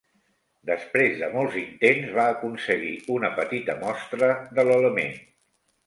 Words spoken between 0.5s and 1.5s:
Després de